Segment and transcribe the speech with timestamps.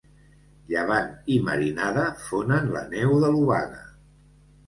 [0.69, 3.85] Llevant i marinada fonen la neu de l'obaga.